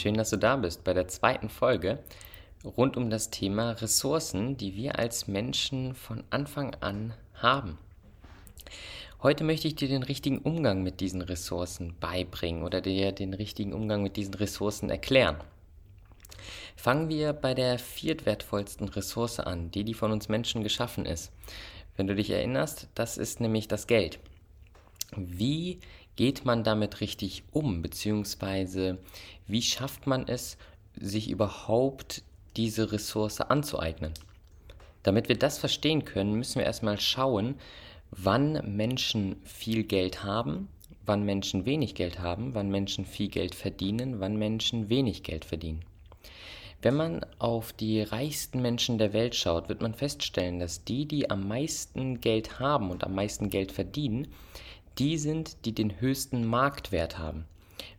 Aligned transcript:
Schön, 0.00 0.14
dass 0.14 0.30
du 0.30 0.38
da 0.38 0.56
bist 0.56 0.82
bei 0.82 0.94
der 0.94 1.08
zweiten 1.08 1.50
Folge 1.50 1.98
rund 2.64 2.96
um 2.96 3.10
das 3.10 3.30
Thema 3.30 3.72
Ressourcen, 3.72 4.56
die 4.56 4.74
wir 4.74 4.98
als 4.98 5.28
Menschen 5.28 5.94
von 5.94 6.24
Anfang 6.30 6.74
an 6.80 7.12
haben. 7.34 7.76
Heute 9.22 9.44
möchte 9.44 9.68
ich 9.68 9.74
dir 9.74 9.88
den 9.88 10.02
richtigen 10.02 10.38
Umgang 10.38 10.82
mit 10.82 11.00
diesen 11.00 11.20
Ressourcen 11.20 11.94
beibringen 12.00 12.62
oder 12.62 12.80
dir 12.80 13.12
den 13.12 13.34
richtigen 13.34 13.74
Umgang 13.74 14.02
mit 14.02 14.16
diesen 14.16 14.32
Ressourcen 14.32 14.88
erklären. 14.88 15.36
Fangen 16.76 17.10
wir 17.10 17.34
bei 17.34 17.52
der 17.52 17.78
viertwertvollsten 17.78 18.88
Ressource 18.88 19.38
an, 19.38 19.70
die, 19.70 19.84
die 19.84 19.92
von 19.92 20.12
uns 20.12 20.30
Menschen 20.30 20.62
geschaffen 20.62 21.04
ist. 21.04 21.30
Wenn 21.96 22.06
du 22.06 22.14
dich 22.14 22.30
erinnerst, 22.30 22.88
das 22.94 23.18
ist 23.18 23.40
nämlich 23.40 23.68
das 23.68 23.86
Geld. 23.86 24.18
Wie 25.14 25.80
geht 26.20 26.44
man 26.44 26.64
damit 26.64 27.00
richtig 27.00 27.44
um, 27.50 27.80
beziehungsweise 27.80 28.98
wie 29.46 29.62
schafft 29.62 30.06
man 30.06 30.28
es, 30.28 30.58
sich 30.94 31.30
überhaupt 31.30 32.24
diese 32.58 32.92
Ressource 32.92 33.40
anzueignen? 33.40 34.12
Damit 35.02 35.30
wir 35.30 35.38
das 35.38 35.56
verstehen 35.56 36.04
können, 36.04 36.34
müssen 36.34 36.58
wir 36.58 36.66
erstmal 36.66 37.00
schauen, 37.00 37.54
wann 38.10 38.76
Menschen 38.76 39.36
viel 39.44 39.82
Geld 39.82 40.22
haben, 40.22 40.68
wann 41.06 41.22
Menschen 41.24 41.64
wenig 41.64 41.94
Geld 41.94 42.18
haben, 42.18 42.52
wann 42.52 42.68
Menschen 42.68 43.06
viel 43.06 43.28
Geld 43.28 43.54
verdienen, 43.54 44.20
wann 44.20 44.36
Menschen 44.36 44.90
wenig 44.90 45.22
Geld 45.22 45.46
verdienen. 45.46 45.86
Wenn 46.82 46.96
man 46.96 47.24
auf 47.38 47.72
die 47.72 48.02
reichsten 48.02 48.60
Menschen 48.60 48.98
der 48.98 49.14
Welt 49.14 49.34
schaut, 49.34 49.70
wird 49.70 49.80
man 49.80 49.94
feststellen, 49.94 50.58
dass 50.58 50.84
die, 50.84 51.06
die 51.06 51.30
am 51.30 51.48
meisten 51.48 52.20
Geld 52.20 52.60
haben 52.60 52.90
und 52.90 53.04
am 53.04 53.14
meisten 53.14 53.48
Geld 53.48 53.72
verdienen, 53.72 54.28
die 55.00 55.16
sind, 55.16 55.64
die 55.64 55.72
den 55.74 56.00
höchsten 56.00 56.44
Marktwert 56.44 57.18
haben. 57.18 57.46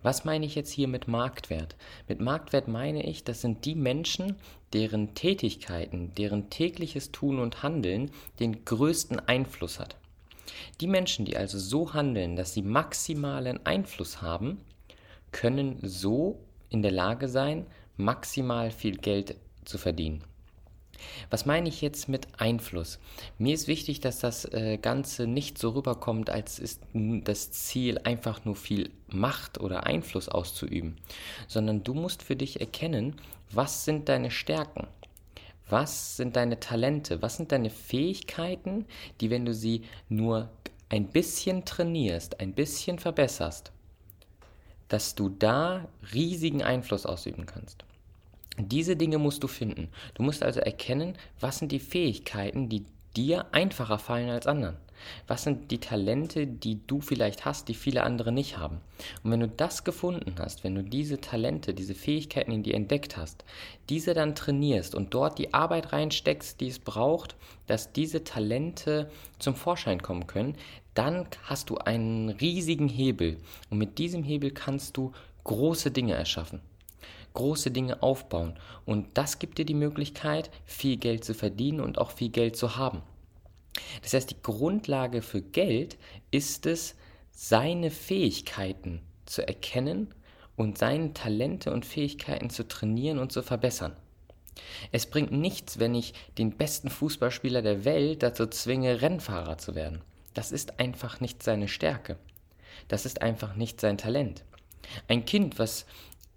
Was 0.04 0.24
meine 0.24 0.46
ich 0.46 0.54
jetzt 0.54 0.72
hier 0.72 0.88
mit 0.88 1.08
Marktwert? 1.08 1.76
Mit 2.08 2.22
Marktwert 2.22 2.68
meine 2.68 3.04
ich, 3.04 3.24
das 3.24 3.42
sind 3.42 3.66
die 3.66 3.74
Menschen, 3.76 4.36
deren 4.74 5.16
Tätigkeiten, 5.16 6.14
deren 6.16 6.52
tägliches 6.52 7.12
Tun 7.12 7.40
und 7.40 7.64
Handeln 7.64 8.12
den 8.40 8.64
größten 8.66 9.20
Einfluss 9.20 9.80
hat. 9.80 9.98
Die 10.80 10.88
Menschen, 10.88 11.26
die 11.26 11.38
also 11.38 11.58
so 11.58 11.94
handeln, 11.94 12.36
dass 12.36 12.54
sie 12.54 12.62
maximalen 12.62 13.66
Einfluss 13.66 14.22
haben, 14.22 14.60
können 15.32 15.80
so 15.82 16.40
in 16.70 16.84
der 16.84 16.92
Lage 16.92 17.28
sein, 17.28 17.66
maximal 17.98 18.70
viel 18.70 18.98
Geld 18.98 19.36
zu 19.66 19.78
verdienen. 19.78 20.24
Was 21.30 21.46
meine 21.46 21.70
ich 21.70 21.82
jetzt 21.82 22.10
mit 22.10 22.28
Einfluss? 22.38 23.00
Mir 23.38 23.54
ist 23.54 23.68
wichtig, 23.68 24.00
dass 24.00 24.20
das 24.20 24.46
äh, 24.46 24.78
Ganze 24.78 25.28
nicht 25.28 25.58
so 25.58 25.70
rüberkommt, 25.70 26.30
als 26.30 26.60
ist 26.60 26.82
das 26.94 27.52
Ziel 27.52 28.00
einfach 28.00 28.46
nur 28.46 28.56
viel 28.56 28.92
Macht 29.08 29.60
oder 29.60 29.86
Einfluss 29.86 30.30
auszuüben, 30.30 30.98
sondern 31.48 31.84
du 31.84 31.94
musst 31.94 32.24
für 32.24 32.36
dich 32.36 32.60
erkennen, 32.60 33.16
was 33.52 33.86
sind 33.86 34.10
deine 34.10 34.32
Stärken? 34.32 34.88
Was 35.70 36.18
sind 36.18 36.36
deine 36.36 36.60
Talente? 36.60 37.22
Was 37.22 37.38
sind 37.38 37.52
deine 37.52 37.70
Fähigkeiten, 37.70 38.86
die, 39.20 39.30
wenn 39.30 39.46
du 39.46 39.54
sie 39.54 39.84
nur 40.10 40.50
ein 40.90 41.08
bisschen 41.08 41.64
trainierst, 41.64 42.42
ein 42.42 42.54
bisschen 42.54 43.00
verbesserst, 43.00 43.72
dass 44.90 45.16
du 45.16 45.30
da 45.30 45.88
riesigen 46.14 46.62
Einfluss 46.62 47.06
ausüben 47.06 47.46
kannst? 47.46 47.86
Diese 48.58 48.96
Dinge 48.96 49.18
musst 49.18 49.44
du 49.44 49.48
finden. 49.48 49.90
Du 50.14 50.24
musst 50.24 50.44
also 50.44 50.60
erkennen, 50.60 51.18
was 51.40 51.60
sind 51.60 51.72
die 51.72 51.80
Fähigkeiten, 51.80 52.68
die 52.68 52.86
dir 53.16 53.46
einfacher 53.54 53.98
fallen 53.98 54.30
als 54.30 54.48
anderen. 54.48 54.78
Was 55.26 55.44
sind 55.44 55.72
die 55.72 55.80
Talente, 55.80 56.46
die 56.46 56.86
du 56.86 57.02
vielleicht 57.02 57.46
hast, 57.46 57.68
die 57.68 57.74
viele 57.74 58.04
andere 58.04 58.32
nicht 58.32 58.58
haben? 58.58 58.82
Und 59.24 59.32
wenn 59.32 59.40
du 59.40 59.48
das 59.48 59.84
gefunden 59.84 60.36
hast, 60.38 60.64
wenn 60.64 60.76
du 60.76 60.84
diese 60.84 61.20
Talente, 61.20 61.74
diese 61.74 61.96
Fähigkeiten 61.96 62.52
in 62.52 62.62
dir 62.62 62.76
entdeckt 62.76 63.18
hast, 63.18 63.44
diese 63.90 64.14
dann 64.14 64.36
trainierst 64.36 64.94
und 64.94 65.14
dort 65.14 65.40
die 65.40 65.54
Arbeit 65.54 65.92
reinsteckst, 65.92 66.62
die 66.62 66.68
es 66.68 66.78
braucht, 66.78 67.36
dass 67.66 67.94
diese 67.94 68.24
Talente 68.24 69.10
zum 69.40 69.56
Vorschein 69.56 70.04
kommen 70.04 70.28
können, 70.28 70.56
dann 70.94 71.26
hast 71.44 71.70
du 71.70 71.78
einen 71.78 72.30
riesigen 72.30 72.90
Hebel. 72.90 73.38
Und 73.72 73.80
mit 73.80 73.98
diesem 73.98 74.24
Hebel 74.24 74.52
kannst 74.52 74.98
du 74.98 75.14
große 75.46 75.90
Dinge 75.90 76.14
erschaffen 76.14 76.62
große 77.34 77.72
Dinge 77.72 78.02
aufbauen. 78.02 78.58
Und 78.86 79.18
das 79.18 79.40
gibt 79.40 79.58
dir 79.58 79.66
die 79.66 79.74
Möglichkeit, 79.74 80.50
viel 80.66 80.98
Geld 80.98 81.24
zu 81.24 81.34
verdienen 81.34 81.80
und 81.80 81.98
auch 81.98 82.12
viel 82.12 82.30
Geld 82.30 82.56
zu 82.56 82.78
haben. 82.78 83.02
Das 84.02 84.14
heißt, 84.14 84.32
die 84.32 84.42
Grundlage 84.42 85.22
für 85.22 85.42
Geld 85.42 85.98
ist 86.32 86.66
es, 86.66 86.96
seine 87.32 87.92
Fähigkeiten 87.92 89.02
zu 89.26 89.48
erkennen 89.48 90.14
und 90.56 90.78
seine 90.78 91.14
Talente 91.14 91.72
und 91.72 91.86
Fähigkeiten 91.86 92.50
zu 92.50 92.68
trainieren 92.68 93.20
und 93.20 93.32
zu 93.32 93.42
verbessern. 93.42 93.96
Es 94.92 95.06
bringt 95.06 95.32
nichts, 95.32 95.80
wenn 95.80 95.96
ich 95.96 96.14
den 96.38 96.52
besten 96.52 96.90
Fußballspieler 96.90 97.62
der 97.62 97.86
Welt 97.86 98.22
dazu 98.22 98.48
zwinge, 98.48 99.02
Rennfahrer 99.02 99.58
zu 99.58 99.76
werden. 99.76 100.02
Das 100.34 100.52
ist 100.52 100.80
einfach 100.80 101.20
nicht 101.20 101.42
seine 101.42 101.68
Stärke. 101.68 102.18
Das 102.88 103.06
ist 103.06 103.22
einfach 103.22 103.56
nicht 103.56 103.82
sein 103.82 103.98
Talent. 103.98 104.44
Ein 105.08 105.26
Kind, 105.26 105.60
was 105.60 105.86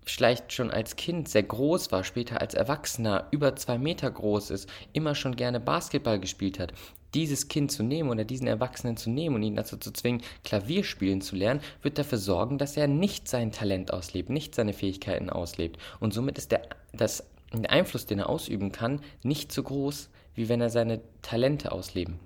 vielleicht 0.04 0.52
schon 0.52 0.70
als 0.70 0.96
Kind 0.96 1.28
sehr 1.28 1.42
groß 1.42 1.90
war, 1.92 2.04
später 2.04 2.40
als 2.40 2.54
Erwachsener 2.54 3.26
über 3.30 3.56
zwei 3.56 3.78
Meter 3.78 4.10
groß 4.10 4.50
ist, 4.50 4.68
immer 4.92 5.14
schon 5.14 5.36
gerne 5.36 5.60
Basketball 5.60 6.20
gespielt 6.20 6.58
hat, 6.58 6.72
dieses 7.14 7.48
Kind 7.48 7.70
zu 7.70 7.82
nehmen 7.82 8.10
oder 8.10 8.24
diesen 8.24 8.46
Erwachsenen 8.46 8.96
zu 8.96 9.08
nehmen 9.08 9.36
und 9.36 9.42
ihn 9.42 9.56
dazu 9.56 9.76
zu 9.76 9.92
zwingen, 9.92 10.22
Klavier 10.42 10.84
spielen 10.84 11.20
zu 11.20 11.36
lernen, 11.36 11.60
wird 11.82 11.98
dafür 11.98 12.18
sorgen, 12.18 12.58
dass 12.58 12.76
er 12.76 12.88
nicht 12.88 13.28
sein 13.28 13.52
Talent 13.52 13.92
auslebt, 13.92 14.30
nicht 14.30 14.54
seine 14.54 14.72
Fähigkeiten 14.72 15.30
auslebt. 15.30 15.80
Und 16.00 16.12
somit 16.12 16.38
ist 16.38 16.52
der, 16.52 16.62
das, 16.92 17.24
der 17.52 17.70
Einfluss, 17.70 18.06
den 18.06 18.18
er 18.18 18.28
ausüben 18.28 18.72
kann, 18.72 19.00
nicht 19.22 19.52
so 19.52 19.62
groß, 19.62 20.10
wie 20.34 20.48
wenn 20.48 20.60
er 20.60 20.70
seine 20.70 21.00
Talente 21.22 21.72
ausleben 21.72 22.18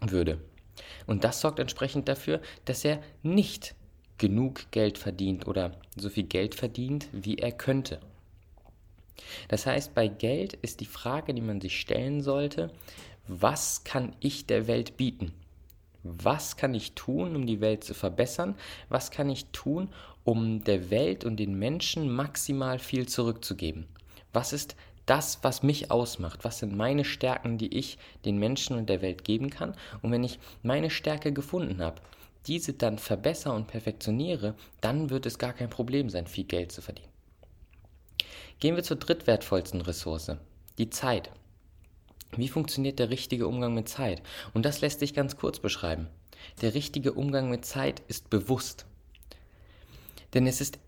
würde. 0.00 0.38
Und 1.06 1.24
das 1.24 1.40
sorgt 1.40 1.58
entsprechend 1.58 2.08
dafür, 2.08 2.40
dass 2.64 2.84
er 2.84 3.00
nicht 3.22 3.74
genug 4.18 4.70
Geld 4.70 4.98
verdient 4.98 5.46
oder 5.46 5.72
so 5.96 6.08
viel 6.08 6.24
Geld 6.24 6.54
verdient, 6.54 7.08
wie 7.12 7.38
er 7.38 7.52
könnte. 7.52 8.00
Das 9.48 9.66
heißt, 9.66 9.94
bei 9.94 10.08
Geld 10.08 10.54
ist 10.54 10.80
die 10.80 10.86
Frage, 10.86 11.34
die 11.34 11.40
man 11.40 11.60
sich 11.60 11.80
stellen 11.80 12.20
sollte, 12.20 12.70
was 13.26 13.84
kann 13.84 14.14
ich 14.20 14.46
der 14.46 14.66
Welt 14.66 14.96
bieten? 14.96 15.32
Was 16.02 16.56
kann 16.56 16.74
ich 16.74 16.92
tun, 16.92 17.34
um 17.34 17.46
die 17.46 17.60
Welt 17.60 17.82
zu 17.82 17.94
verbessern? 17.94 18.56
Was 18.90 19.10
kann 19.10 19.30
ich 19.30 19.46
tun, 19.46 19.88
um 20.22 20.62
der 20.62 20.90
Welt 20.90 21.24
und 21.24 21.36
den 21.36 21.58
Menschen 21.58 22.10
maximal 22.10 22.78
viel 22.78 23.08
zurückzugeben? 23.08 23.86
Was 24.32 24.52
ist 24.52 24.76
das, 25.06 25.38
was 25.42 25.62
mich 25.62 25.90
ausmacht? 25.90 26.44
Was 26.44 26.58
sind 26.58 26.76
meine 26.76 27.04
Stärken, 27.04 27.56
die 27.56 27.74
ich 27.76 27.98
den 28.24 28.38
Menschen 28.38 28.76
und 28.76 28.88
der 28.88 29.00
Welt 29.00 29.24
geben 29.24 29.48
kann? 29.48 29.74
Und 30.02 30.12
wenn 30.12 30.24
ich 30.24 30.38
meine 30.62 30.90
Stärke 30.90 31.32
gefunden 31.32 31.82
habe, 31.82 32.02
diese 32.46 32.72
dann 32.72 32.98
verbessere 32.98 33.54
und 33.54 33.66
perfektioniere, 33.66 34.54
dann 34.80 35.10
wird 35.10 35.26
es 35.26 35.38
gar 35.38 35.52
kein 35.52 35.70
Problem 35.70 36.10
sein, 36.10 36.26
viel 36.26 36.44
Geld 36.44 36.72
zu 36.72 36.82
verdienen. 36.82 37.08
Gehen 38.60 38.76
wir 38.76 38.82
zur 38.82 38.96
drittwertvollsten 38.96 39.80
Ressource, 39.80 40.32
die 40.78 40.90
Zeit. 40.90 41.30
Wie 42.36 42.48
funktioniert 42.48 42.98
der 42.98 43.10
richtige 43.10 43.46
Umgang 43.46 43.74
mit 43.74 43.88
Zeit? 43.88 44.22
Und 44.52 44.64
das 44.64 44.80
lässt 44.80 45.00
sich 45.00 45.14
ganz 45.14 45.36
kurz 45.36 45.58
beschreiben. 45.58 46.08
Der 46.60 46.74
richtige 46.74 47.12
Umgang 47.12 47.50
mit 47.50 47.64
Zeit 47.64 48.02
ist 48.08 48.30
bewusst. 48.30 48.86
Denn 50.34 50.46
es 50.46 50.60
ist 50.60 50.78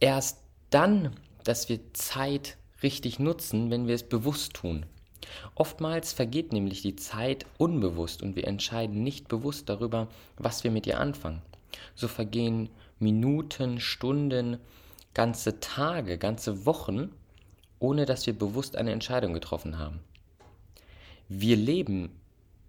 erst 0.00 0.38
dann, 0.70 1.14
dass 1.44 1.68
wir 1.68 1.92
Zeit 1.94 2.56
richtig 2.82 3.18
nutzen, 3.18 3.70
wenn 3.70 3.86
wir 3.86 3.94
es 3.94 4.02
bewusst 4.02 4.54
tun. 4.54 4.84
Oftmals 5.54 6.12
vergeht 6.12 6.52
nämlich 6.52 6.82
die 6.82 6.96
Zeit 6.96 7.46
unbewusst 7.58 8.22
und 8.22 8.36
wir 8.36 8.46
entscheiden 8.46 9.02
nicht 9.02 9.28
bewusst 9.28 9.68
darüber, 9.68 10.08
was 10.36 10.64
wir 10.64 10.70
mit 10.70 10.86
ihr 10.86 11.00
anfangen. 11.00 11.42
So 11.94 12.08
vergehen 12.08 12.68
Minuten, 12.98 13.80
Stunden, 13.80 14.58
ganze 15.14 15.60
Tage, 15.60 16.18
ganze 16.18 16.66
Wochen, 16.66 17.12
ohne 17.78 18.06
dass 18.06 18.26
wir 18.26 18.38
bewusst 18.38 18.76
eine 18.76 18.92
Entscheidung 18.92 19.32
getroffen 19.32 19.78
haben. 19.78 20.00
Wir 21.28 21.56
leben 21.56 22.10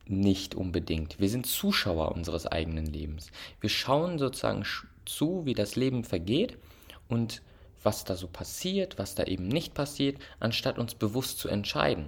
nicht 0.05 0.55
unbedingt. 0.55 1.19
Wir 1.19 1.29
sind 1.29 1.45
Zuschauer 1.45 2.13
unseres 2.13 2.47
eigenen 2.47 2.85
Lebens. 2.85 3.31
Wir 3.59 3.69
schauen 3.69 4.17
sozusagen 4.17 4.63
zu, 5.05 5.45
wie 5.45 5.53
das 5.53 5.75
Leben 5.75 6.03
vergeht 6.03 6.57
und 7.07 7.41
was 7.83 8.03
da 8.03 8.15
so 8.15 8.27
passiert, 8.27 8.97
was 8.97 9.15
da 9.15 9.23
eben 9.23 9.47
nicht 9.47 9.73
passiert, 9.73 10.17
anstatt 10.39 10.79
uns 10.79 10.95
bewusst 10.95 11.39
zu 11.39 11.47
entscheiden. 11.47 12.07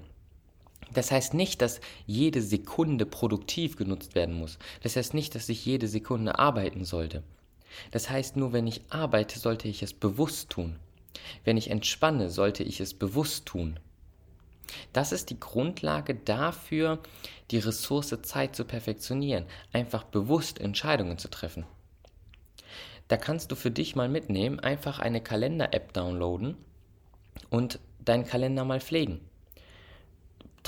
Das 0.93 1.11
heißt 1.11 1.33
nicht, 1.33 1.61
dass 1.61 1.81
jede 2.05 2.41
Sekunde 2.41 3.05
produktiv 3.05 3.75
genutzt 3.75 4.15
werden 4.15 4.35
muss. 4.35 4.57
Das 4.81 4.95
heißt 4.95 5.13
nicht, 5.13 5.35
dass 5.35 5.49
ich 5.49 5.65
jede 5.65 5.87
Sekunde 5.87 6.39
arbeiten 6.39 6.85
sollte. 6.85 7.23
Das 7.91 8.09
heißt 8.09 8.37
nur, 8.37 8.53
wenn 8.53 8.67
ich 8.67 8.81
arbeite, 8.89 9.39
sollte 9.39 9.67
ich 9.67 9.83
es 9.83 9.93
bewusst 9.93 10.49
tun. 10.49 10.77
Wenn 11.43 11.57
ich 11.57 11.69
entspanne, 11.69 12.29
sollte 12.29 12.63
ich 12.63 12.79
es 12.79 12.93
bewusst 12.93 13.45
tun. 13.45 13.79
Das 14.93 15.11
ist 15.11 15.29
die 15.29 15.39
Grundlage 15.39 16.15
dafür, 16.15 16.99
die 17.51 17.57
Ressource 17.57 18.15
Zeit 18.21 18.55
zu 18.55 18.65
perfektionieren, 18.65 19.45
einfach 19.73 20.03
bewusst 20.03 20.59
Entscheidungen 20.59 21.17
zu 21.17 21.27
treffen. 21.29 21.65
Da 23.07 23.17
kannst 23.17 23.51
du 23.51 23.55
für 23.55 23.71
dich 23.71 23.95
mal 23.95 24.07
mitnehmen, 24.07 24.59
einfach 24.59 24.99
eine 24.99 25.21
Kalender-App 25.21 25.93
downloaden 25.93 26.57
und 27.49 27.79
deinen 27.99 28.25
Kalender 28.25 28.65
mal 28.65 28.79
pflegen. 28.79 29.19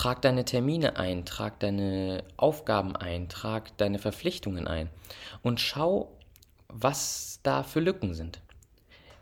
Trag 0.01 0.23
deine 0.23 0.45
Termine 0.45 0.97
ein, 0.97 1.25
trag 1.25 1.59
deine 1.59 2.23
Aufgaben 2.35 2.95
ein, 2.95 3.29
trag 3.29 3.77
deine 3.77 3.99
Verpflichtungen 3.99 4.67
ein 4.67 4.89
und 5.43 5.59
schau, 5.59 6.11
was 6.69 7.39
da 7.43 7.61
für 7.61 7.81
Lücken 7.81 8.15
sind. 8.15 8.41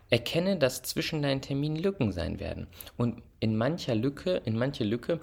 Erkenne, 0.08 0.56
dass 0.56 0.80
zwischen 0.80 1.20
deinen 1.20 1.42
Terminen 1.42 1.76
Lücken 1.76 2.12
sein 2.12 2.40
werden. 2.40 2.66
Und 2.96 3.22
in 3.40 3.58
mancher 3.58 3.94
Lücke, 3.94 4.40
in 4.46 4.56
manche 4.56 4.84
Lücke, 4.84 5.20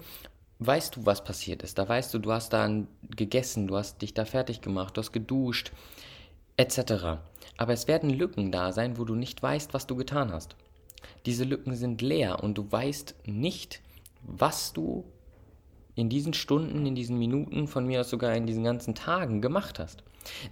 weißt 0.60 0.94
du, 0.94 1.06
was 1.06 1.24
passiert 1.24 1.64
ist. 1.64 1.76
Da 1.76 1.88
weißt 1.88 2.14
du, 2.14 2.20
du 2.20 2.30
hast 2.30 2.52
da 2.52 2.70
gegessen, 3.16 3.66
du 3.66 3.76
hast 3.76 4.00
dich 4.00 4.14
da 4.14 4.26
fertig 4.26 4.60
gemacht, 4.60 4.96
du 4.96 5.00
hast 5.00 5.10
geduscht, 5.10 5.72
etc. 6.56 7.18
Aber 7.56 7.72
es 7.72 7.88
werden 7.88 8.10
Lücken 8.10 8.52
da 8.52 8.70
sein, 8.70 8.96
wo 8.96 9.04
du 9.04 9.16
nicht 9.16 9.42
weißt, 9.42 9.74
was 9.74 9.88
du 9.88 9.96
getan 9.96 10.30
hast. 10.30 10.54
Diese 11.26 11.42
Lücken 11.42 11.74
sind 11.74 12.00
leer 12.00 12.44
und 12.44 12.56
du 12.56 12.70
weißt 12.70 13.16
nicht, 13.26 13.80
was 14.22 14.72
du 14.72 15.04
in 15.98 16.08
diesen 16.08 16.34
Stunden, 16.34 16.86
in 16.86 16.94
diesen 16.94 17.18
Minuten, 17.18 17.66
von 17.66 17.86
mir 17.86 18.00
aus 18.00 18.10
sogar 18.10 18.34
in 18.34 18.46
diesen 18.46 18.64
ganzen 18.64 18.94
Tagen 18.94 19.42
gemacht 19.42 19.78
hast. 19.78 20.02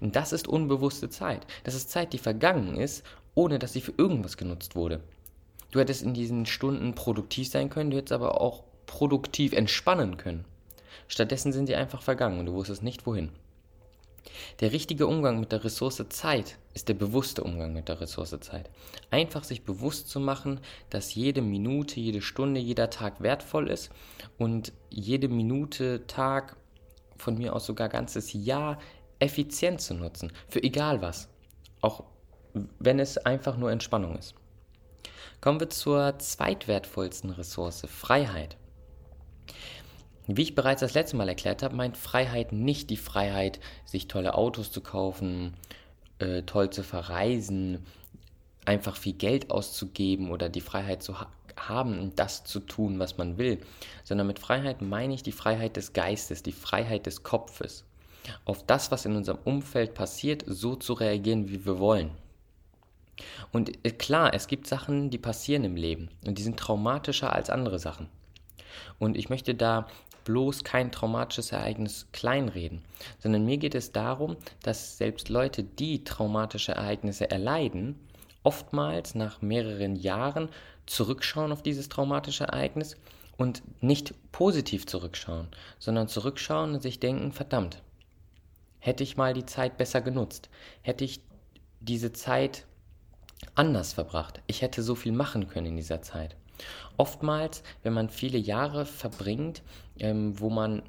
Das 0.01 0.33
ist 0.33 0.49
unbewusste 0.49 1.09
Zeit. 1.11 1.47
Das 1.65 1.75
ist 1.75 1.91
Zeit, 1.91 2.13
die 2.13 2.19
vergangen 2.19 2.77
ist 2.77 3.05
ohne 3.37 3.61
dass 3.61 3.75
sie 3.75 3.81
für 3.81 3.95
irgendwas 3.97 4.37
genutzt 4.37 4.75
wurde. 4.75 5.01
Du 5.71 5.79
hättest 5.79 6.03
in 6.03 6.15
diesen 6.15 6.47
Stunden 6.47 6.95
produktiv 6.95 7.49
sein 7.49 7.71
können, 7.71 7.91
du 7.93 7.99
hättest 7.99 8.13
aber 8.13 8.41
auch 8.41 8.65
produktiv 8.87 9.53
entspannen 9.53 10.17
können. 10.17 10.45
Stattdessen 11.07 11.53
sind 11.53 11.67
sie 11.67 11.77
einfach 11.77 12.03
vergangen 12.03 12.41
und 12.41 12.47
du 12.47 12.55
wusstest 12.55 12.83
nicht 12.83 13.07
wohin. 13.07 13.31
Der 14.61 14.73
richtige 14.73 15.07
Umgang 15.07 15.41
mit 15.41 15.53
der 15.53 15.65
Ressource 15.65 16.03
Zeit 16.09 16.59
ist 16.75 16.89
der 16.89 16.95
bewusste 16.95 17.43
Umgang 17.45 17.73
mit 17.73 17.89
der 17.89 18.01
Ressource 18.01 18.37
Zeit. 18.41 18.71
Einfach 19.11 19.45
sich 19.45 19.65
bewusst 19.65 20.09
zu 20.09 20.21
machen, 20.21 20.61
dass 20.91 21.15
jede 21.15 21.43
Minute, 21.43 22.01
jede 22.01 22.23
Stunde, 22.23 22.61
jeder 22.61 22.91
Tag 22.91 23.21
wertvoll 23.21 23.69
ist 23.69 23.91
und 24.39 24.73
jede 24.91 25.29
Minute, 25.29 26.07
Tag, 26.07 26.57
von 27.17 27.39
mir 27.39 27.55
aus 27.55 27.67
sogar 27.67 27.89
ganzes 27.89 28.33
Jahr 28.33 28.79
effizient 29.19 29.81
zu 29.81 29.95
nutzen. 29.95 30.33
Für 30.49 30.63
egal 30.63 31.01
was. 31.01 31.29
Auch 31.81 32.05
wenn 32.79 32.99
es 32.99 33.19
einfach 33.19 33.57
nur 33.57 33.71
Entspannung 33.71 34.17
ist. 34.17 34.35
Kommen 35.41 35.61
wir 35.61 35.71
zur 35.71 36.19
zweitwertvollsten 36.19 37.31
Ressource, 37.31 37.87
Freiheit. 37.89 38.57
Wie 40.27 40.43
ich 40.43 40.55
bereits 40.55 40.81
das 40.81 40.95
letzte 40.95 41.17
Mal 41.17 41.29
erklärt 41.29 41.63
habe, 41.63 41.77
meint 41.77 41.97
Freiheit 41.97 42.53
nicht 42.53 42.91
die 42.91 42.97
Freiheit, 42.97 43.61
sich 43.85 44.09
tolle 44.09 44.35
Autos 44.35 44.73
zu 44.73 44.81
kaufen, 44.81 45.55
äh, 46.19 46.43
toll 46.43 46.71
zu 46.71 46.83
verreisen, 46.83 47.85
einfach 48.65 48.97
viel 48.97 49.13
Geld 49.13 49.51
auszugeben 49.51 50.31
oder 50.31 50.49
die 50.49 50.61
Freiheit 50.61 51.03
zu 51.03 51.21
ha 51.21 51.31
haben, 51.57 52.13
das 52.17 52.45
zu 52.45 52.61
tun, 52.61 52.99
was 52.99 53.17
man 53.17 53.39
will, 53.39 53.59
sondern 54.05 54.27
mit 54.27 54.39
Freiheit 54.39 54.83
meine 54.83 55.15
ich 55.15 55.23
die 55.23 55.33
Freiheit 55.33 55.77
des 55.77 55.95
Geistes, 55.95 56.43
die 56.43 56.53
Freiheit 56.53 57.07
des 57.07 57.23
Kopfes, 57.23 57.85
auf 58.45 58.63
das, 58.67 58.91
was 58.91 59.07
in 59.07 59.17
unserem 59.17 59.39
Umfeld 59.43 59.95
passiert, 59.95 60.45
so 60.47 60.77
zu 60.77 60.93
reagieren, 60.93 61.49
wie 61.49 61.65
wir 61.65 61.79
wollen. 61.79 62.11
Und 63.53 63.71
äh, 63.87 63.91
klar, 63.91 64.35
es 64.35 64.49
gibt 64.49 64.67
Sachen, 64.67 65.09
die 65.09 65.17
passieren 65.17 65.65
im 65.65 65.77
Leben 65.77 66.11
und 66.27 66.37
die 66.37 66.43
sind 66.43 66.59
traumatischer 66.59 67.33
als 67.33 67.49
andere 67.49 67.79
Sachen. 67.79 68.09
Und 68.99 69.17
ich 69.17 69.29
möchte 69.29 69.55
da 69.55 69.87
bloß 70.25 70.65
kein 70.65 70.91
traumatisches 70.91 71.53
Ereignis 71.53 72.09
kleinreden, 72.13 72.83
sondern 73.19 73.45
mir 73.45 73.59
geht 73.59 73.75
es 73.75 73.93
darum, 73.93 74.37
dass 74.63 74.99
selbst 74.99 75.29
Leute, 75.29 75.63
die 75.63 76.03
traumatische 76.05 76.73
Ereignisse 76.73 77.31
erleiden, 77.31 77.99
oftmals 78.43 79.15
nach 79.15 79.41
mehreren 79.41 79.97
Jahren 79.97 80.49
zurückschauen 80.87 81.53
auf 81.53 81.63
dieses 81.63 81.89
traumatische 81.89 82.45
Ereignis 82.45 82.97
und 83.37 83.63
nicht 83.81 84.15
positiv 84.33 84.87
zurückschauen, 84.87 85.49
sondern 85.79 86.09
zurückschauen 86.09 86.75
und 86.75 86.83
sich 86.83 87.01
denken, 87.01 87.33
verdammt, 87.33 87.83
hätte 88.79 89.03
ich 89.03 89.17
mal 89.17 89.35
die 89.35 89.47
Zeit 89.47 89.77
besser 89.77 90.01
genutzt, 90.01 90.49
hätte 90.83 91.05
ich 91.05 91.21
diese 91.81 92.13
Zeit 92.13 92.67
anders 93.55 93.93
verbracht. 93.93 94.41
Ich 94.47 94.63
hätte 94.63 94.83
so 94.83 94.95
viel 94.95 95.13
machen 95.13 95.49
können 95.49 95.67
in 95.69 95.77
dieser 95.77 96.03
Zeit. 96.03 96.37
Oftmals, 96.97 97.63
wenn 97.83 97.93
man 97.93 98.09
viele 98.09 98.39
Jahre 98.39 98.87
verbringt, 98.87 99.63
ähm, 99.99 100.39
wo 100.41 100.51
man 100.51 100.83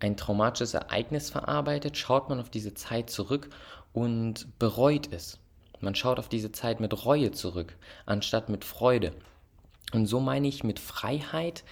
ein 0.00 0.16
traumatisches 0.16 0.74
Ereignis 0.74 1.30
verarbeitet, 1.30 1.96
schaut 1.96 2.28
man 2.28 2.40
auf 2.40 2.50
diese 2.50 2.74
Zeit 2.74 3.10
zurück 3.10 3.50
und 3.92 4.58
bereut 4.58 5.12
es. 5.12 5.38
Man 5.80 5.94
schaut 5.94 6.18
auf 6.18 6.28
diese 6.28 6.52
Zeit 6.52 6.80
mit 6.80 7.04
Reue 7.04 7.32
zurück, 7.32 7.76
anstatt 8.06 8.48
mit 8.48 8.64
Freude. 8.64 9.12
Und 9.92 10.06
so 10.06 10.20
meine 10.20 10.48
ich 10.48 10.62
mit 10.62 10.78
Freiheit, 10.78 11.64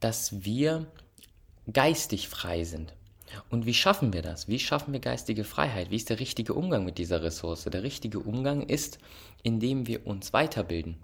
dass 0.00 0.44
wir 0.44 0.86
geistig 1.72 2.28
frei 2.28 2.64
sind. 2.64 2.94
Und 3.50 3.66
wie 3.66 3.74
schaffen 3.74 4.12
wir 4.12 4.22
das? 4.22 4.48
Wie 4.48 4.58
schaffen 4.58 4.92
wir 4.92 5.00
geistige 5.00 5.44
Freiheit? 5.44 5.90
Wie 5.90 5.96
ist 5.96 6.10
der 6.10 6.20
richtige 6.20 6.54
Umgang 6.54 6.84
mit 6.84 6.98
dieser 6.98 7.22
Ressource? 7.22 7.64
Der 7.64 7.82
richtige 7.82 8.18
Umgang 8.18 8.62
ist, 8.62 8.98
indem 9.42 9.86
wir 9.86 10.06
uns 10.06 10.32
weiterbilden, 10.32 10.96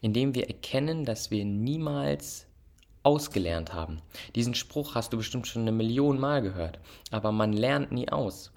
indem 0.00 0.34
wir 0.34 0.48
erkennen, 0.48 1.04
dass 1.04 1.30
wir 1.30 1.44
niemals 1.44 2.46
ausgelernt 3.02 3.72
haben. 3.72 4.02
Diesen 4.34 4.54
Spruch 4.54 4.94
hast 4.94 5.12
du 5.12 5.16
bestimmt 5.16 5.46
schon 5.46 5.62
eine 5.62 5.72
Million 5.72 6.18
Mal 6.18 6.42
gehört, 6.42 6.80
aber 7.10 7.30
man 7.32 7.52
lernt 7.52 7.92
nie 7.92 8.08
aus. 8.08 8.52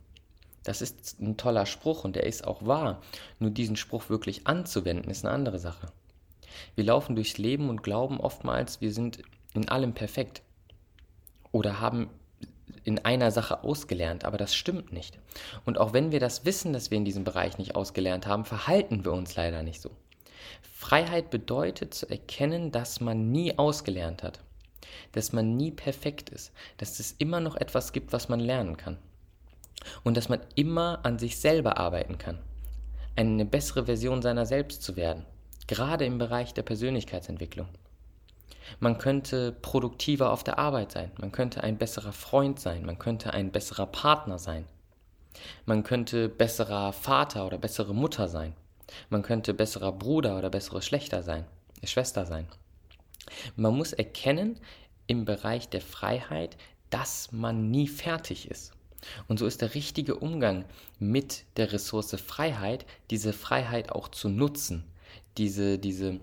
Das 0.64 0.82
ist 0.82 1.20
ein 1.20 1.38
toller 1.38 1.66
Spruch 1.66 2.04
und 2.04 2.16
der 2.16 2.26
ist 2.26 2.46
auch 2.46 2.66
wahr. 2.66 3.02
Nur 3.40 3.52
diesen 3.52 3.76
Spruch 3.76 4.10
wirklich 4.10 4.48
anzuwenden, 4.48 5.10
ist 5.12 5.24
eine 5.24 5.34
andere 5.34 5.60
Sache. 5.60 5.92
Wir 6.76 6.84
laufen 6.84 7.16
durchs 7.16 7.38
Leben 7.38 7.70
und 7.70 7.84
glauben 7.84 8.20
oftmals, 8.20 8.82
wir 8.82 8.92
sind 8.92 9.22
in 9.54 9.70
allem 9.70 9.94
perfekt 9.94 10.42
oder 11.52 11.80
haben 11.80 12.10
in 12.84 13.00
einer 13.00 13.32
Sache 13.32 13.64
ausgelernt, 13.64 14.26
aber 14.26 14.38
das 14.38 14.56
stimmt 14.56 14.92
nicht. 14.92 15.20
Und 15.66 15.78
auch 15.78 15.94
wenn 15.94 16.12
wir 16.12 16.20
das 16.20 16.46
wissen, 16.46 16.74
dass 16.74 16.92
wir 16.92 16.98
in 16.98 17.06
diesem 17.06 17.24
Bereich 17.24 17.58
nicht 17.58 17.76
ausgelernt 17.76 18.26
haben, 18.26 18.46
verhalten 18.46 19.06
wir 19.06 19.14
uns 19.14 19.36
leider 19.36 19.64
nicht 19.64 19.82
so. 19.82 19.92
Freiheit 20.62 21.30
bedeutet 21.30 21.94
zu 21.94 22.10
erkennen, 22.10 22.72
dass 22.72 23.02
man 23.02 23.32
nie 23.32 23.58
ausgelernt 23.58 24.24
hat, 24.24 24.40
dass 25.12 25.34
man 25.34 25.58
nie 25.58 25.72
perfekt 25.72 26.30
ist, 26.30 26.52
dass 26.78 27.00
es 27.00 27.14
immer 27.18 27.40
noch 27.40 27.56
etwas 27.56 27.94
gibt, 27.94 28.14
was 28.14 28.30
man 28.30 28.40
lernen 28.40 28.78
kann 28.78 28.98
und 30.04 30.18
dass 30.18 30.30
man 30.30 30.40
immer 30.56 31.00
an 31.04 31.20
sich 31.20 31.38
selber 31.40 31.78
arbeiten 31.78 32.18
kann, 32.18 32.40
eine 33.16 33.46
bessere 33.46 33.86
Version 33.86 34.22
seiner 34.22 34.46
selbst 34.46 34.84
zu 34.84 34.96
werden, 34.96 35.26
gerade 35.68 36.06
im 36.06 36.18
Bereich 36.18 36.54
der 36.54 36.64
Persönlichkeitsentwicklung. 36.64 37.68
Man 38.80 38.98
könnte 38.98 39.52
produktiver 39.52 40.32
auf 40.32 40.44
der 40.44 40.60
Arbeit 40.60 40.92
sein, 40.92 41.12
man 41.20 41.32
könnte 41.32 41.64
ein 41.64 41.78
besserer 41.78 42.14
Freund 42.14 42.60
sein, 42.60 42.86
man 42.86 43.00
könnte 43.00 43.34
ein 43.34 43.52
besserer 43.52 43.88
Partner 43.88 44.38
sein. 44.38 44.66
Man 45.66 45.84
könnte 45.84 46.30
besserer 46.30 46.94
Vater 46.94 47.46
oder 47.46 47.58
bessere 47.58 47.94
Mutter 47.94 48.28
sein. 48.28 48.54
Man 49.10 49.22
könnte 49.22 49.54
besserer 49.54 49.92
Bruder 49.92 50.38
oder 50.38 50.50
bessere 50.50 50.82
Schlechter 50.82 51.24
sein, 51.24 51.46
Schwester 51.84 52.26
sein. 52.26 52.48
Man 53.56 53.76
muss 53.76 53.94
erkennen 53.94 54.60
im 55.08 55.26
Bereich 55.26 55.70
der 55.70 55.82
Freiheit, 55.82 56.58
dass 56.90 57.32
man 57.32 57.70
nie 57.72 57.88
fertig 57.88 58.50
ist. 58.50 58.74
Und 59.28 59.40
so 59.40 59.46
ist 59.46 59.62
der 59.62 59.76
richtige 59.76 60.16
Umgang 60.16 60.66
mit 61.00 61.46
der 61.58 61.72
Ressource 61.72 62.16
Freiheit, 62.16 62.86
diese 63.10 63.34
Freiheit 63.34 63.92
auch 63.92 64.10
zu 64.10 64.30
nutzen, 64.30 64.84
diese, 65.38 65.80
diese, 65.80 66.20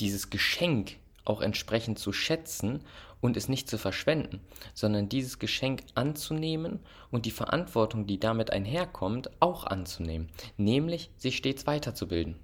dieses 0.00 0.30
Geschenk 0.30 0.96
auch 1.24 1.40
entsprechend 1.40 1.98
zu 1.98 2.12
schätzen 2.12 2.82
und 3.20 3.36
es 3.36 3.48
nicht 3.48 3.68
zu 3.68 3.78
verschwenden, 3.78 4.40
sondern 4.74 5.08
dieses 5.08 5.38
Geschenk 5.38 5.82
anzunehmen 5.94 6.80
und 7.10 7.26
die 7.26 7.30
Verantwortung, 7.30 8.06
die 8.06 8.20
damit 8.20 8.52
einherkommt, 8.52 9.30
auch 9.40 9.64
anzunehmen, 9.64 10.28
nämlich 10.56 11.10
sich 11.16 11.36
stets 11.36 11.66
weiterzubilden. 11.66 12.36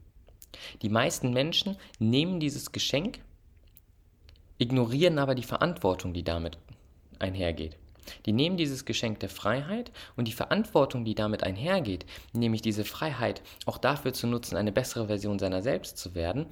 Die 0.82 0.88
meisten 0.88 1.32
Menschen 1.32 1.76
nehmen 1.98 2.40
dieses 2.40 2.72
Geschenk, 2.72 3.20
ignorieren 4.58 5.18
aber 5.18 5.34
die 5.34 5.42
Verantwortung, 5.42 6.12
die 6.12 6.24
damit 6.24 6.58
einhergeht. 7.18 7.76
Die 8.26 8.32
nehmen 8.32 8.56
dieses 8.56 8.84
Geschenk 8.84 9.20
der 9.20 9.28
Freiheit 9.28 9.92
und 10.16 10.26
die 10.26 10.32
Verantwortung, 10.32 11.04
die 11.04 11.14
damit 11.14 11.44
einhergeht, 11.44 12.04
nämlich 12.32 12.62
diese 12.62 12.84
Freiheit 12.84 13.42
auch 13.64 13.78
dafür 13.78 14.12
zu 14.12 14.26
nutzen, 14.26 14.56
eine 14.56 14.72
bessere 14.72 15.06
Version 15.06 15.38
seiner 15.38 15.62
selbst 15.62 15.98
zu 15.98 16.14
werden, 16.14 16.46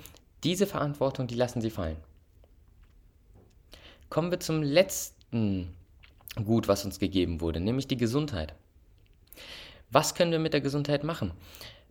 diese 0.44 0.66
Verantwortung, 0.66 1.26
die 1.26 1.34
lassen 1.34 1.60
sie 1.60 1.70
fallen. 1.70 1.96
Kommen 4.10 4.32
wir 4.32 4.40
zum 4.40 4.64
letzten 4.64 5.72
Gut, 6.44 6.66
was 6.66 6.84
uns 6.84 6.98
gegeben 6.98 7.40
wurde, 7.40 7.60
nämlich 7.60 7.86
die 7.86 7.96
Gesundheit. 7.96 8.54
Was 9.92 10.16
können 10.16 10.32
wir 10.32 10.40
mit 10.40 10.52
der 10.52 10.60
Gesundheit 10.60 11.04
machen? 11.04 11.30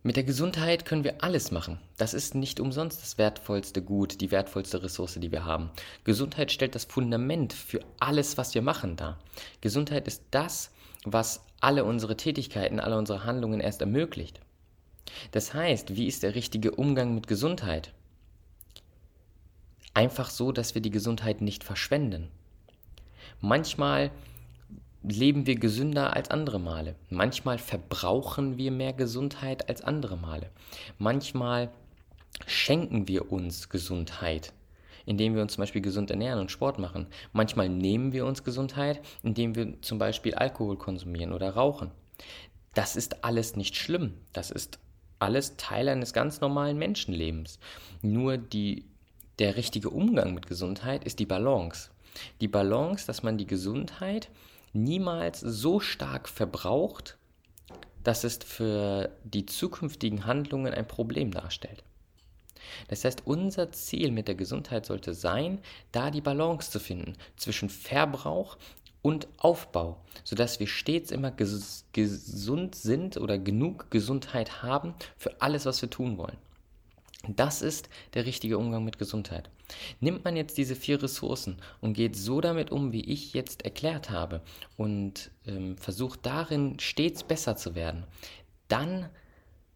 Mit 0.02 0.16
der 0.16 0.24
Gesundheit 0.24 0.84
können 0.84 1.02
wir 1.02 1.24
alles 1.24 1.50
machen. 1.50 1.78
Das 1.96 2.12
ist 2.12 2.34
nicht 2.34 2.60
umsonst 2.60 3.00
das 3.00 3.16
wertvollste 3.16 3.80
Gut, 3.80 4.20
die 4.20 4.30
wertvollste 4.30 4.82
Ressource, 4.82 5.14
die 5.14 5.32
wir 5.32 5.46
haben. 5.46 5.70
Gesundheit 6.04 6.52
stellt 6.52 6.74
das 6.74 6.84
Fundament 6.84 7.54
für 7.54 7.80
alles, 8.00 8.36
was 8.36 8.54
wir 8.54 8.62
machen 8.62 8.96
dar. 8.96 9.18
Gesundheit 9.62 10.06
ist 10.06 10.22
das, 10.30 10.72
was 11.04 11.42
alle 11.60 11.84
unsere 11.84 12.18
Tätigkeiten, 12.18 12.80
alle 12.80 12.98
unsere 12.98 13.24
Handlungen 13.24 13.60
erst 13.60 13.80
ermöglicht. 13.80 14.40
Das 15.32 15.54
heißt, 15.54 15.96
wie 15.96 16.06
ist 16.06 16.22
der 16.22 16.34
richtige 16.34 16.72
Umgang 16.72 17.14
mit 17.14 17.28
Gesundheit? 17.28 17.94
Einfach 20.00 20.30
so, 20.30 20.50
dass 20.50 20.74
wir 20.74 20.80
die 20.80 20.90
Gesundheit 20.90 21.42
nicht 21.42 21.62
verschwenden. 21.62 22.30
Manchmal 23.42 24.10
leben 25.02 25.44
wir 25.44 25.56
gesünder 25.56 26.16
als 26.16 26.30
andere 26.30 26.58
Male. 26.58 26.94
Manchmal 27.10 27.58
verbrauchen 27.58 28.56
wir 28.56 28.70
mehr 28.70 28.94
Gesundheit 28.94 29.68
als 29.68 29.82
andere 29.82 30.16
Male. 30.16 30.48
Manchmal 30.96 31.70
schenken 32.46 33.08
wir 33.08 33.30
uns 33.30 33.68
Gesundheit, 33.68 34.54
indem 35.04 35.34
wir 35.34 35.42
uns 35.42 35.52
zum 35.52 35.64
Beispiel 35.64 35.82
gesund 35.82 36.10
ernähren 36.10 36.40
und 36.40 36.50
Sport 36.50 36.78
machen. 36.78 37.06
Manchmal 37.34 37.68
nehmen 37.68 38.14
wir 38.14 38.24
uns 38.24 38.42
Gesundheit, 38.42 39.02
indem 39.22 39.54
wir 39.54 39.82
zum 39.82 39.98
Beispiel 39.98 40.34
Alkohol 40.34 40.78
konsumieren 40.78 41.34
oder 41.34 41.50
rauchen. 41.50 41.90
Das 42.72 42.96
ist 42.96 43.22
alles 43.22 43.54
nicht 43.54 43.76
schlimm. 43.76 44.14
Das 44.32 44.50
ist 44.50 44.78
alles 45.18 45.58
Teil 45.58 45.90
eines 45.90 46.14
ganz 46.14 46.40
normalen 46.40 46.78
Menschenlebens. 46.78 47.58
Nur 48.00 48.38
die, 48.38 48.86
der 49.40 49.56
richtige 49.56 49.90
Umgang 49.90 50.34
mit 50.34 50.46
Gesundheit 50.46 51.04
ist 51.04 51.18
die 51.18 51.26
Balance. 51.26 51.90
Die 52.40 52.48
Balance, 52.48 53.06
dass 53.06 53.22
man 53.22 53.38
die 53.38 53.46
Gesundheit 53.46 54.28
niemals 54.72 55.40
so 55.40 55.80
stark 55.80 56.28
verbraucht, 56.28 57.16
dass 58.04 58.22
es 58.22 58.38
für 58.44 59.10
die 59.24 59.46
zukünftigen 59.46 60.26
Handlungen 60.26 60.74
ein 60.74 60.86
Problem 60.86 61.30
darstellt. 61.30 61.82
Das 62.88 63.04
heißt, 63.04 63.22
unser 63.24 63.72
Ziel 63.72 64.10
mit 64.12 64.28
der 64.28 64.34
Gesundheit 64.34 64.86
sollte 64.86 65.14
sein, 65.14 65.58
da 65.90 66.10
die 66.10 66.20
Balance 66.20 66.70
zu 66.70 66.78
finden 66.78 67.14
zwischen 67.36 67.70
Verbrauch 67.70 68.58
und 69.02 69.26
Aufbau, 69.38 69.96
sodass 70.24 70.60
wir 70.60 70.66
stets 70.66 71.10
immer 71.10 71.30
ges 71.30 71.86
gesund 71.92 72.74
sind 72.74 73.16
oder 73.16 73.38
genug 73.38 73.90
Gesundheit 73.90 74.62
haben 74.62 74.94
für 75.16 75.40
alles, 75.40 75.64
was 75.64 75.80
wir 75.80 75.88
tun 75.88 76.18
wollen. 76.18 76.36
Das 77.28 77.60
ist 77.60 77.88
der 78.14 78.24
richtige 78.24 78.56
Umgang 78.56 78.84
mit 78.84 78.98
Gesundheit. 78.98 79.50
Nimmt 80.00 80.24
man 80.24 80.36
jetzt 80.36 80.56
diese 80.56 80.74
vier 80.74 81.02
Ressourcen 81.02 81.58
und 81.80 81.92
geht 81.92 82.16
so 82.16 82.40
damit 82.40 82.70
um, 82.70 82.92
wie 82.92 83.04
ich 83.04 83.34
jetzt 83.34 83.62
erklärt 83.62 84.10
habe, 84.10 84.40
und 84.76 85.30
ähm, 85.46 85.76
versucht 85.76 86.24
darin 86.24 86.80
stets 86.80 87.22
besser 87.22 87.56
zu 87.56 87.74
werden, 87.74 88.04
dann 88.68 89.08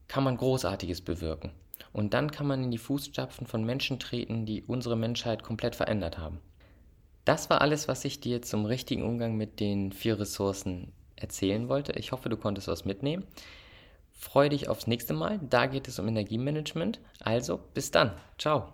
kann 0.08 0.24
man 0.24 0.36
Großartiges 0.36 1.02
bewirken. 1.02 1.50
Und 1.92 2.14
dann 2.14 2.30
kann 2.30 2.46
man 2.46 2.64
in 2.64 2.70
die 2.70 2.78
Fußstapfen 2.78 3.46
von 3.46 3.64
Menschen 3.64 3.98
treten, 3.98 4.46
die 4.46 4.62
unsere 4.62 4.96
Menschheit 4.96 5.42
komplett 5.42 5.76
verändert 5.76 6.18
haben. 6.18 6.40
Das 7.24 7.50
war 7.50 7.60
alles, 7.60 7.88
was 7.88 8.04
ich 8.04 8.20
dir 8.20 8.42
zum 8.42 8.64
richtigen 8.64 9.02
Umgang 9.02 9.36
mit 9.36 9.60
den 9.60 9.92
vier 9.92 10.18
Ressourcen 10.18 10.92
erzählen 11.16 11.68
wollte. 11.68 11.92
Ich 11.92 12.12
hoffe, 12.12 12.28
du 12.28 12.36
konntest 12.36 12.68
was 12.68 12.84
mitnehmen. 12.84 13.24
Freue 14.14 14.49
dich 14.49 14.68
aufs 14.68 14.87
nächste 14.87 15.12
Mal. 15.12 15.40
Da 15.42 15.66
geht 15.66 15.88
es 15.88 15.99
um 15.99 16.09
Energiemanagement. 16.09 17.00
Also 17.21 17.59
bis 17.75 17.90
dann. 17.90 18.12
Ciao. 18.38 18.73